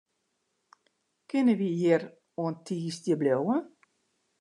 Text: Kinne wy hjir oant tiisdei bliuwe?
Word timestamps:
Kinne 1.29 1.53
wy 1.59 1.69
hjir 1.79 2.01
oant 2.41 2.61
tiisdei 2.65 3.17
bliuwe? 3.19 3.57